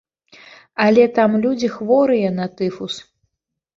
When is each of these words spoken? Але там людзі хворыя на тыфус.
Але 0.85 1.03
там 1.19 1.37
людзі 1.45 1.69
хворыя 1.75 2.35
на 2.41 2.45
тыфус. 2.59 2.93